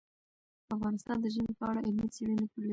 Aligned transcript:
افغانستان 0.75 1.17
د 1.21 1.25
ژمی 1.33 1.53
په 1.59 1.65
اړه 1.69 1.79
علمي 1.87 2.07
څېړنې 2.15 2.45
لري. 2.51 2.69